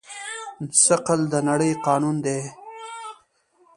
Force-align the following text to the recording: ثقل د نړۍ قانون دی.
ثقل 0.83 1.19
د 1.33 1.33
نړۍ 1.49 1.71
قانون 1.85 2.15
دی. 2.25 2.39